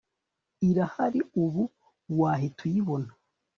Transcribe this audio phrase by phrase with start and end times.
[0.69, 1.63] irahari ubu
[2.19, 3.11] wahita uyibona